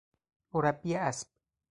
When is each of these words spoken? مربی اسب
مربی 0.53 0.95
اسب 0.95 1.27